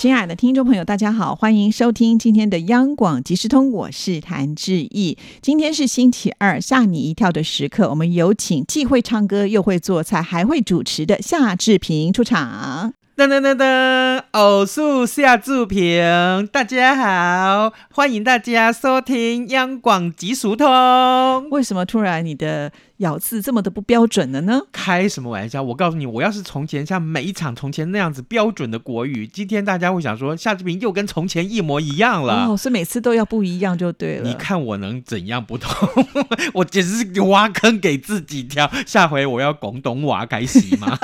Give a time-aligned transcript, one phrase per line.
[0.00, 5.18] 亲爱的听众朋友，大家好，欢迎收听今天的央广即时通，我是谭志毅。
[5.42, 12.94] 今天是星期二，吓你一跳的时刻，我们有请既会唱歌又会做菜还会主持的夏志平出场。
[13.14, 21.50] 噔噔噔噔，偶数夏志平，大家好，欢迎大家收听央广即时通。
[21.50, 22.72] 为什么突然你的？
[23.00, 24.60] 咬字这么的不标准了呢？
[24.72, 25.62] 开什么玩笑！
[25.62, 32.46] 我告诉你，我要是从前像每一场从前那样子标准的国语，今天大家会想说夏志平又跟从前一模一样了。
[32.46, 34.28] 哦，是每次都要不一样就对了。
[34.28, 35.72] 你看我能怎样不同？
[36.52, 38.70] 我简直是挖坑给自己跳。
[38.86, 40.98] 下回我要广东话开始吗？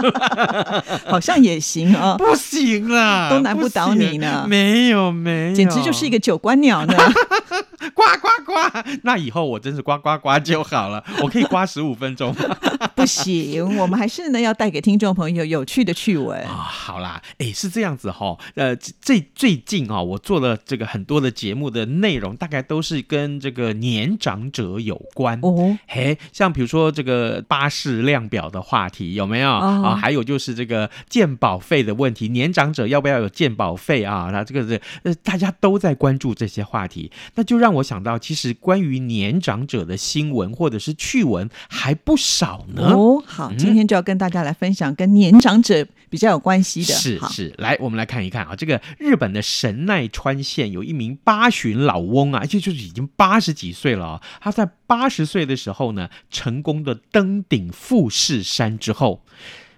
[1.08, 2.16] 好像也行啊。
[2.18, 4.44] 不行啊，都难不倒你呢。
[4.46, 6.94] 没有没有，简直就是一个九官鸟呢。
[8.16, 8.90] 呱呱呱！
[9.02, 12.34] 那以后我真是呱呱呱就好了，我可以呱十五分钟。
[12.94, 16.54] 不行，我们还是呢要带给听众朋友有趣的趣闻 啊。
[16.54, 18.36] 好啦，哎，是这样子哈。
[18.54, 25.76] 呃，最最近啊，我做了这个很多的节目的内容，大概都是跟这个年长者有关哦。
[25.86, 29.94] 嘿，像比如说这个巴士量表的话题有没有啊？
[29.96, 34.30] 还有就是这个鉴保费的问题，年长者要不要有鉴保费啊？
[34.32, 42.92] 那这个是呃，大家都在关注这些话题，那就让我想到，其实关于年长者的新闻或者是趣闻还不少呢。
[42.94, 46.94] 哦，好，今天就要跟大家来分享跟年长者比较有关系的。
[46.94, 59.22] 是是，来，我们来看一看啊，这个日本的神奈川县有一名八旬老翁啊，而且就是已经八十几岁了啊，他在八十岁的时候呢，成功的登顶富士山之后。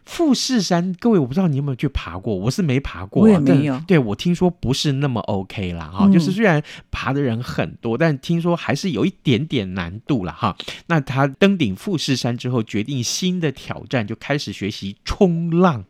[0.08, 3.78] 富士山，各位，我不知道你有没有去爬过，我是没爬过，我也没有。
[3.86, 10.56] 对我听说不是那么 OK 啦，哈，就是虽然爬的人很多，但听说还是有一点点难度了，哈。
[10.86, 15.84] 那他登顶富士山之后，决定新的挑战，就开始学习冲浪，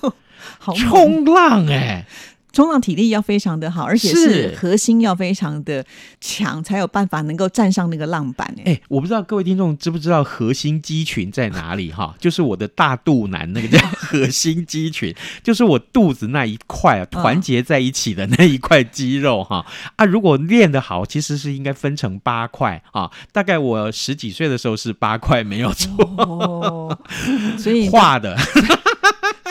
[0.76, 2.06] 冲浪，哎。
[2.56, 5.84] 冲浪体力要非常的好，而且是核心要非常的
[6.22, 8.50] 强，才有办法能够站上那个浪板。
[8.64, 12.14] 哎，我不知道各位听众知不知道核心肌群在哪里哈？
[12.18, 15.14] 就是我的大肚腩那个叫核心肌群，
[15.44, 19.66] 就是我肚子那一块啊，团结在一起的那一块肌肉哈。
[19.96, 23.10] 啊，如果练得好，其实是应该分成八块啊。
[23.32, 26.98] 大概我十几岁的时候是八块，没有错。
[27.58, 28.34] 所以 画的。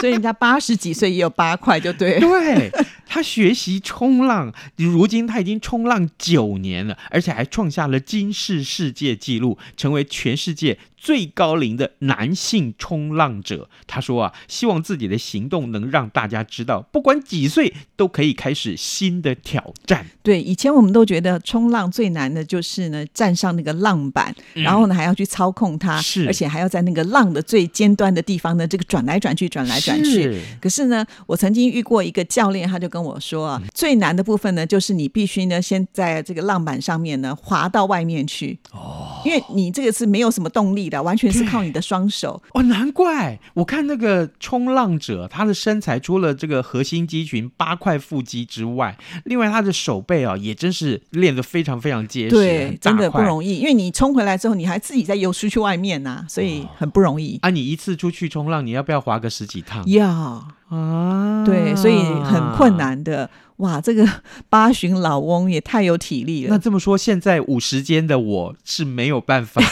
[0.05, 2.19] 所以人家八十几岁也有八块，就对。
[2.19, 2.71] 对
[3.15, 10.77] 他学习冲浪，如今他已经冲浪九年了，而且还创下了金氏世界纪录，成为全世界。
[10.97, 20.07] 最高龄的男性冲浪者，他说啊，希望自己的行动能让大家知道，不管几岁都可以开始新的挑战。
[20.23, 30.41] 对，以前我们都觉得冲浪最难的就是呢，站上那个浪板，然后呢还要去操控它，是，而且还要在那个浪的最尖端的地方呢，这个转来转去，转来转去。
[30.59, 38.59] 可是呢，我曾经遇过一个教练，他就跟我说啊，最难的部分呢，就是你必须呢，先在这个浪板上面呢，滑到外面去。
[38.73, 41.05] 哦，因为你这个是没有什么动力的。
[41.05, 53.57] 完全是靠你的双手哦，难怪我看那个冲浪者，他的身材除了这个核心肌群八块腹肌之外，另外他的手背啊，也真是练得非常非常结实，对，真的不容易。
[53.59, 57.51] 因为你冲回来之后，你还自己再游出去外面呐，所以很不容易啊。
[57.51, 59.87] 你一次出去冲浪，你要不要划个十几趟？
[59.87, 63.29] 要啊，对，所以很困难的。
[63.57, 64.05] 哇，这个
[64.49, 66.49] 八旬老翁也太有体力了。
[66.49, 69.61] 那这么说，现在五十间的我是没有办法。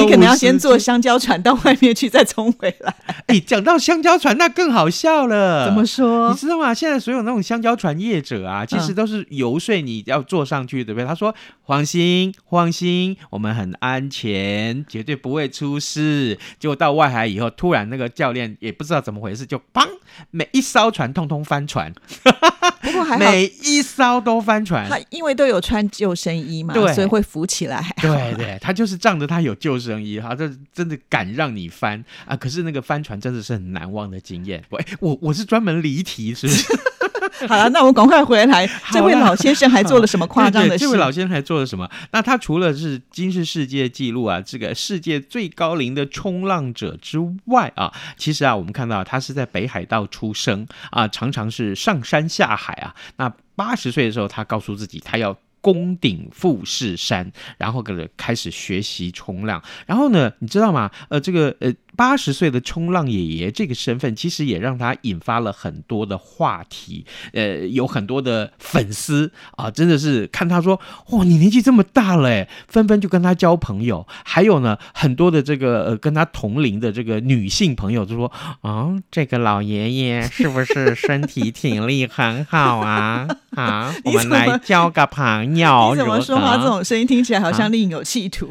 [0.00, 2.94] 你可能要 先坐香蕉船到外面去，再冲回来。
[3.26, 5.66] 哎，讲到香蕉船，那更好笑了。
[5.66, 6.30] 怎么说？
[6.30, 6.74] 你知道吗？
[6.74, 11.06] 现在所有那种香蕉船业者啊，其实都是游说你要坐上去，对不对？
[11.06, 11.32] 他说
[11.64, 19.86] ：“放心，放心，我们很安全，绝对不会出事。”结果到外海以后，突然那个教练也不知道怎么回事，就砰，
[20.32, 21.35] 每一艘船通通。
[21.44, 21.92] 帆船，
[22.82, 27.84] 不过还好每一艘都翻船，他因为都有穿救生衣嘛，所以会浮起来。
[28.00, 32.36] 对对，他就是仗着他有救生衣，哈，这真的敢让你翻啊！
[32.36, 34.62] 可是那个翻船真的是很难忘的经验。
[34.70, 36.64] 喂，我我是专门离题，是不是？
[37.48, 38.68] 好了，那我们赶快回来。
[38.92, 40.84] 这位老先生还做了什么 夸张的事？
[40.84, 41.88] 这位老先生还做了什么？
[42.12, 52.94] 那他除了是今世世界纪录啊，这个世界最高龄的冲浪者之外啊，其实啊，我们看到他是在北海道出生啊，常常是上山下海啊。
[53.16, 55.36] 那八十岁的时候，他告诉自己，他要。
[55.62, 59.60] 攻顶富士山，然后开始开始学习冲浪。
[59.84, 60.88] 然后呢，你知道吗？
[61.08, 67.04] 呃，这个呃，八十岁的冲浪爷爷这个身份，其实也让他引发了很多的话题。
[67.32, 70.78] 呃，有很多的粉丝啊，真的是看他说，
[71.10, 74.06] 哇，你年纪这么大了，哎，纷纷就跟他交朋友。
[74.24, 83.26] 还有呢，很多的这个呃跟他同龄的这个女性朋友就说，啊，这个老爷爷是不是 身体体力很好啊？
[83.56, 85.90] 啊， 我们来交个朋友。
[85.94, 86.56] 你怎么说话？
[86.56, 88.48] 这种声音听起来好像另有企图。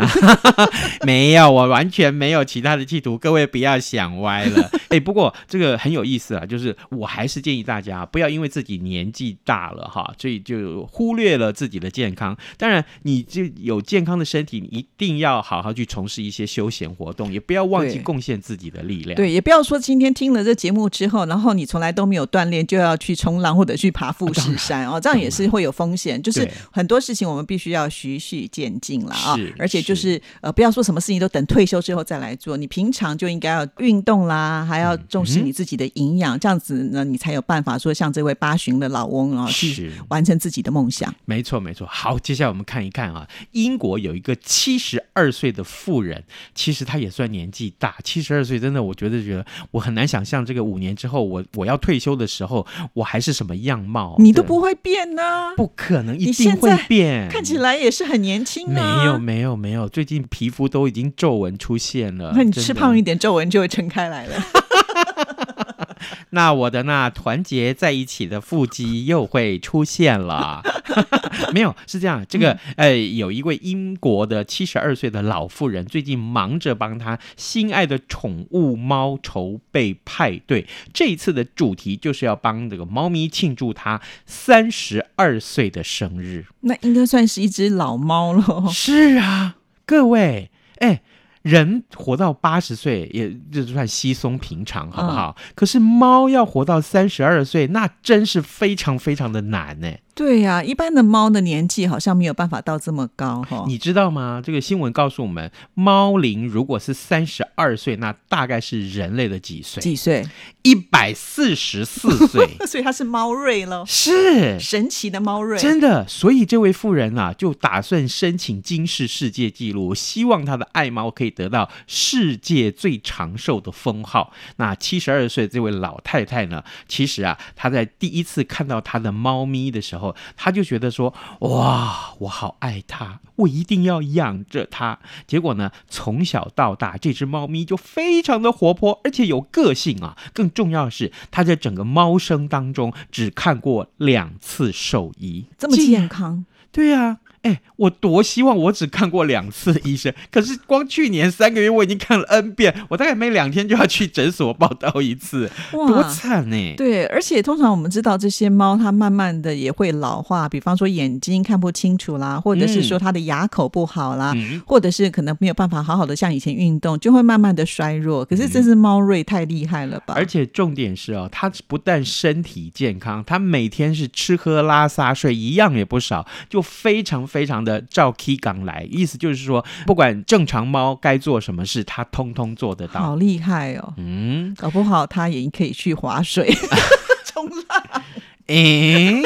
[1.05, 3.17] 没有，我完全没有其他的企图。
[3.17, 4.69] 各位不要想歪了。
[4.89, 12.37] 哎，不过这个很有意思啊，就是我还是建议大家不要因为自己年纪大了哈，所以就忽略了自己的健康。
[12.55, 19.15] 当然，你就有健康的身体，你一定要好好去从事一些休闲活动，也不要忘记贡献自己的力量。
[19.15, 26.21] 对，也不要说今天听了这节目之后，然后你从来都没有锻炼，就要去冲浪或者去爬富士山哦，这样也是会有风险。
[26.21, 41.13] 就是很多事情我们必须要循序渐进了啊，而且就是呃，不要说什么事情都等退休之后再来做，你平常就应该要运动啦，还要重视你自己的营养，这样子呢，你才有办法说像这位八旬的老翁啊，去完成自己的梦想。
[41.25, 41.87] 没错，没错。
[41.89, 46.23] 好，接下来我们看一看啊，英国有一个七十二岁的妇人，
[46.53, 54.15] 其实她也算年纪大，七十二岁真的，我觉得觉得我很难想象这个五年之后，我我要退休的时候，我还是什么样貌？
[54.19, 55.53] 你都不会变呢？
[55.55, 57.29] 不可能，一定会变。
[57.29, 58.99] 看起来也是很年轻啊。
[58.99, 62.33] 没有，没有，没有，最近皮肤都已经皱纹出现了。
[62.35, 64.35] 那你吃胖一点，皱纹就会撑开来了。
[66.31, 70.61] 那我的那团结在一起的腹肌又会出现了。
[71.53, 72.23] 没有，是这样。
[72.27, 80.67] 这个呃，有一位英国的七十二岁的老妇人，最近忙着帮她心爱的宠物猫筹备派对。
[80.93, 86.45] 这一次的主题就是要帮这个猫咪庆祝它三十二岁的生日。
[86.61, 88.69] 那应该算是一只老猫了。
[88.69, 91.01] 是啊，各位，哎。
[91.45, 95.37] 人活到八十岁，也就算稀松平常，好不好？
[95.53, 99.87] 可是猫要活到三十二岁，那真是非常非常的难呢。
[100.15, 103.65] 对呀，一般的猫的年纪好像没有办法到这么高哈。
[103.67, 104.41] 你知道吗？
[104.41, 109.83] 这个新闻告诉我们，猫龄如果是三十二岁，那大概是人类的几岁？
[109.83, 110.25] 几岁？
[110.61, 112.47] 一百四十四岁。
[112.65, 116.07] 所以它是猫瑞了，是神奇的猫瑞，真的。
[116.07, 124.31] 所以这位妇人啊，就打算申请金氏世界纪录，希望他的爱猫可以得到世界最长寿的封号。
[124.55, 126.63] 那七十二岁这位老太太呢？
[126.87, 130.04] 其实啊，她在第一次看到她的猫咪的时候。
[130.35, 140.17] 他就觉得说：“哇，我好爱它，我一定要养着它。”结果呢，从小到大，这只猫咪就非常的活泼，而且有个性啊。
[140.33, 146.45] 更重要的是，它在整个猫生当中只看过两次兽医，这么健康。
[146.71, 147.19] 对呀。
[147.45, 156.73] 哎，我多希望我只看过两次医生，可是光去年三个月我已经看了 N 遍，我大概每两天就要去诊所报道一次，多惨呢！
[156.75, 164.33] 对，而且通常我们知道这些猫它慢慢的也会老化，比方说眼睛看不清楚啦，或者是说它的牙口不好啦，
[164.65, 168.25] 或者是可能没有办法好好的像以前运动，就会慢慢的衰弱。
[168.25, 170.15] 可是这只猫瑞太厉害了吧？
[170.17, 177.27] 而且重点是哦，它不但身体健康，它每天是吃喝拉撒睡一样也不少，就非常。
[177.35, 183.93] 非常的照 key 港来，意思就是说，不管正常猫该做什么事，它通通做得到，好厉害哦！
[183.97, 186.49] 嗯，搞不好它也可以去划水、
[187.27, 188.01] 冲浪。
[188.47, 189.21] 诶，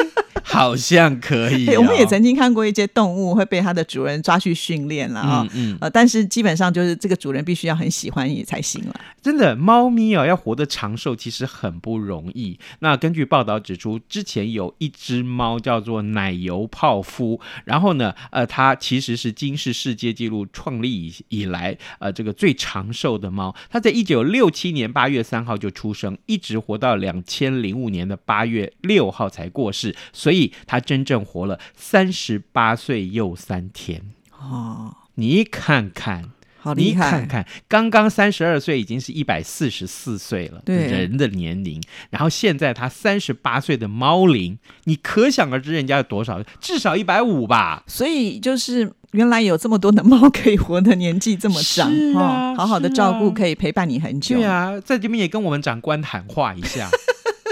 [0.60, 1.68] 好像可以。
[1.78, 8.94] 我们也曾经看过一些动物会被它的主人抓去训练了啊，嗯呃，但是基本上就是这个主人必须要很喜欢你才行了。
[9.22, 12.58] 真的，猫咪啊，要活得长寿其实很不容易。
[12.80, 23.54] 那根据报道指出，之前有一只猫叫做奶油泡芙，然后呢，呃，它其实是金氏世界纪录创立以以来，呃，这个最长寿的猫。
[23.70, 29.10] 它在一九六七年八月三号就出生，一直活到两千零五年的八月六。
[29.10, 34.02] 号才过世，所以他真正活了三十八岁又三天
[34.38, 34.96] 哦。
[35.16, 37.06] 你看看，好厉害！
[37.06, 41.82] 你看看，刚刚三十二岁，已经是一百四十四岁了，对人的年龄。
[42.10, 47.84] 然后现在他三十八岁的猫龄，你可想而知人家有多少，至少一百五吧。
[47.86, 54.38] 所以就是原来有这么多的猫可以活的年纪这么长啊，好好的照顾可以陪伴你很久。
[54.38, 56.90] 对啊，在这边也跟我们长官谈话一下。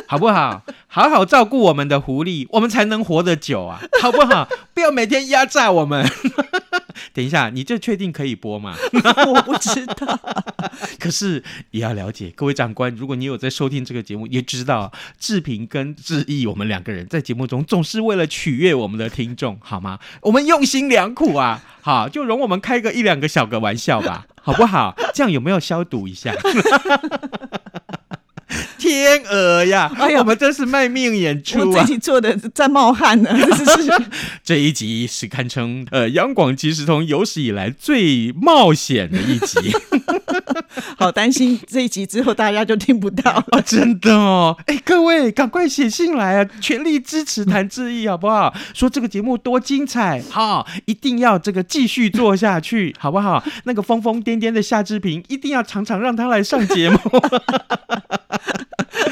[0.10, 0.64] 好不好？
[0.88, 4.48] 好好照顾我们的狐狸，我们才能活得久啊，好不好？
[4.74, 6.10] 不要每天压榨我们。
[7.14, 8.74] 等一下，你这确定可以播吗？
[9.28, 10.20] 我不知道。
[10.98, 20.00] 可是也要了解，各位长官，如果你有在收听这个节目，也知道志平跟志毅，我们两个人在节目中总是为了取悦我们的听众，好吗？
[20.22, 24.96] 我们用心良苦啊，好，就容我们开个一两个小个玩笑吧，好不好？
[25.14, 26.34] 这样有没有消毒一下？
[28.88, 29.91] 天鹅呀！
[29.98, 31.65] 哎呀，我们真是卖命演出啊！
[31.65, 33.29] 我自己做的在冒汗呢。
[34.44, 39.60] 这一集是堪称呃央广即时通有史以来最冒险的一集。
[40.98, 43.62] 好担心这一集之后大家就听不到啊！
[43.65, 48.53] 真的哦，哎，各位赶快写信来啊，全力支持谭志毅好不好？
[48.74, 53.44] 说这个节目多精彩，好，一定要这个继续做下去，好不好？
[53.65, 57.00] 那个疯疯癫癫的夏志平，一定要常常让他来上节目。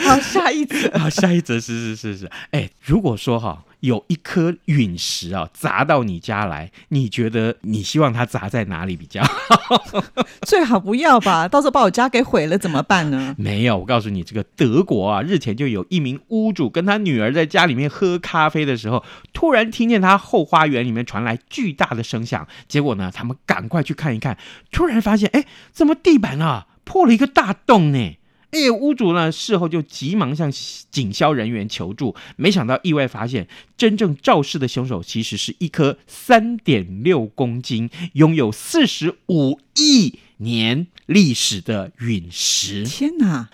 [0.06, 0.76] 好，下一则。
[0.98, 2.32] 好，下一则是是是是。
[2.52, 9.84] 哎，如果说哈有一颗陨石啊砸到你家来，你觉得你希望它砸在哪里比较好？
[10.44, 13.36] 最好不要吧，到时候把我家给毁了怎么办呢？
[13.40, 19.04] 没有，我告诉你，这个德国啊，日前就有一名屋主跟他女儿在家里面喝咖啡的时候，
[19.34, 24.38] 突然听见他后花园里面传来巨大的声响，结果呢，他们赶快去看一看，
[24.72, 28.18] 突然发现，哎，怎么地板啊破了一个大洞呢？
[28.56, 29.30] 哎，屋主呢？
[29.30, 30.50] 事后就急忙向
[30.90, 42.86] 警消人员求助，没想到意外发现，真正肇事的凶手其实是一颗三点六公斤、拥有四十五亿年历史的陨石。
[42.86, 43.50] 天哪，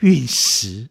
[0.00, 0.88] 陨石！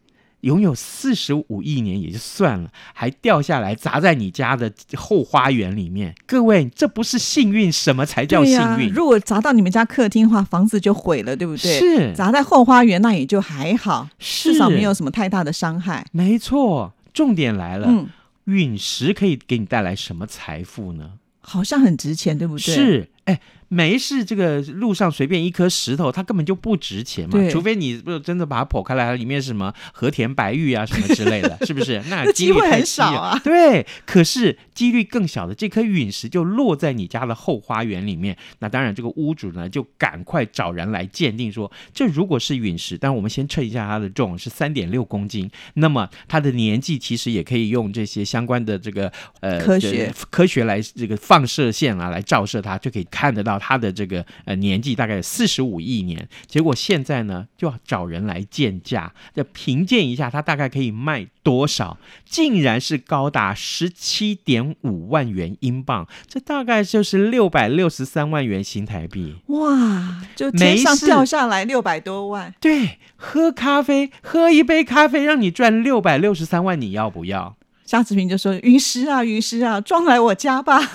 [0.47, 6.15] 拥有四十五亿年也就算了，还掉下来砸在你家的后花园里面。
[6.25, 8.89] 各位，这不是幸运，什么才叫幸运？
[8.89, 11.77] 如果砸到你们家客厅的话，房子就毁了，对不对？
[11.77, 16.05] 是砸在后花园，那也就还好，至少没有什么太大的伤害。
[16.13, 18.07] 没错，重点来了，
[18.45, 21.11] 陨石可以给你带来什么财富呢？
[21.41, 22.73] 好像很值钱，对不对？
[22.73, 23.39] 是，哎。
[23.69, 27.49] 没事，这个路上随便一颗石头，它根本就不值钱嘛。
[27.49, 32.01] 除非你不真的把它剖开来，里面是什么和田白玉啊什么之类的， 是不是？
[32.07, 33.37] 那机会很少啊。
[33.43, 38.37] 对，可是几率更小的这颗陨石就落在你家的后花园里面。
[38.59, 53.57] 那当然，这个屋主呢就赶快找人来鉴定，说这如果是陨石，但我们先称一下它的重是三点六公斤，那么它的年纪其实也可以用这些相关的这个呃科学科学来这个放射线啊来照射它，就可以看得到。
[53.57, 69.35] 他的这个呃年纪大概四十五亿年，结果现在呢就要找人来鉴价，要评鉴一下他大概可以卖多少，竟然是高达十七点五万元英镑，这大概就是六百六十三万元新台币。
[69.47, 72.53] 哇，就天上掉下来六百多万。
[72.61, 77.57] 对，喝咖啡，喝一杯咖啡让你赚六百六十三万，你要不要？
[77.85, 80.79] 夏志平就说：“云师啊，云师啊，装来我家吧。”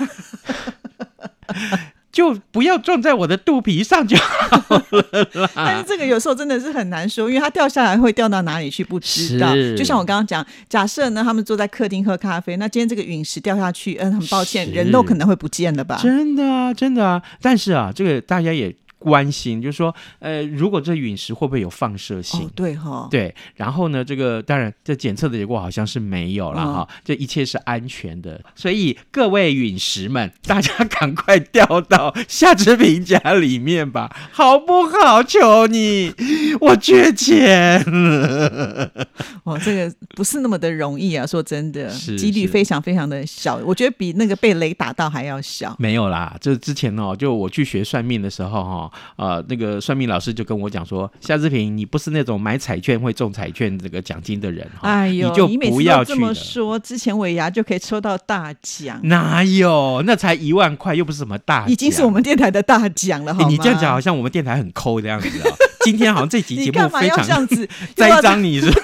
[2.12, 5.50] 就不要撞在我的肚皮上就好了啦。
[5.56, 9.54] 但是这个有时候真的是很难说，因为它掉下来会掉到哪里去不知道。
[9.76, 15.98] 就像我刚刚讲，假设呢，他们坐在客厅喝咖啡，那今天这个陨石掉下去，嗯，很抱歉，人都可能会不见了吧？
[16.02, 17.22] 真的啊，真的啊。
[17.40, 18.74] 但是啊，这个大家也。
[19.02, 22.48] 关心就是说，呃，如果这陨石会不会有放射性？
[22.54, 23.34] 对哈，对。
[23.56, 28.40] 然后呢，这个当然这检测的结果好像是没有了哈，这一切是安全的。
[28.54, 35.22] 所以各位陨石们， 大家赶快掉到夏志平家里面吧，好不好？
[35.22, 36.12] 求你，
[36.60, 37.82] 我缺钱。
[39.44, 45.74] 哦，这个不是那么的容易啊，说真的，几率非常非常的小，我觉得比那个被雷打到还要小。
[45.78, 48.91] 没有啦，这之前哦，就我去学算命的时候哈。
[49.16, 56.78] 呃，那个算命老师就跟我讲说，夏志平，你不是那种买彩券会中彩券这个奖金的人，哎呦，你就不要这么说。
[56.78, 60.02] 之前尾牙就可以抽到大奖，哪有？
[60.06, 65.54] 那才一万块，又不是什么大，已经是我们电台的大奖了，好你这样讲好像我们电台很抠的样子啊。
[65.84, 68.70] 今天好像这集 节目非常这样子栽赃你是。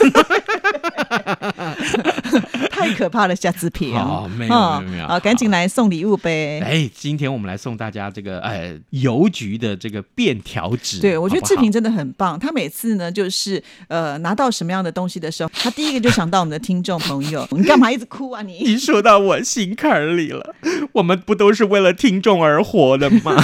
[2.71, 3.95] 太可怕了，夏志平。
[3.95, 6.61] 好，没有没有，好，赶紧来送礼物呗。
[6.61, 11.01] 哎，今天我们来送大家这个呃邮局的这个便条纸。
[11.01, 12.39] 对，我觉得志平真的很棒。
[12.39, 17.47] 他每次呢，就是呃拿到什么样的东西的时候，他第一个就想到我们的听众朋友。
[17.51, 18.43] 你干嘛一直哭啊？
[18.43, 20.55] 你 你说到我心坎里了。
[20.93, 23.35] 我们不都是为了听众而活的吗？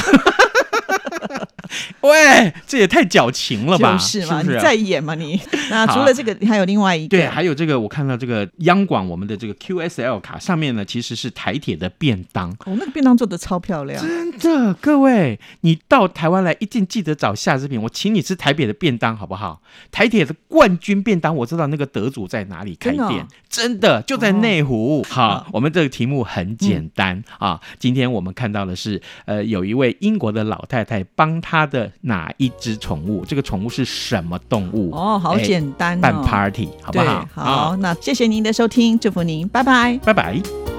[2.04, 3.96] 喂，这也太矫情了吧？
[3.96, 4.42] 是嘛？
[4.42, 5.40] 你在演嘛你？
[5.70, 12.50] 那除了这个，还有另外一个，对，还有这个，我看到这个央广我们的这个 QSL 卡上面呢，其实是台铁的便当。
[12.66, 19.62] 哦，那个便当做的超漂亮，真的，各位，你到台湾来一定记得找夏志平，我请你吃台北的便当好不好？
[19.90, 25.02] 台铁的冠军便当，我知道那个得主在哪里开店，真的就在内湖。
[25.08, 33.24] 好，我们这个题目很简单啊，今天我们看到的是，呃，有一位英国的老太太帮她的哪一只宠物？
[33.24, 34.90] 这个宠物是什么动物？
[34.94, 37.28] 哦，好简单，办 party 好不好？
[37.34, 40.73] 好，那谢谢您的收听，祝福您，拜拜，拜拜。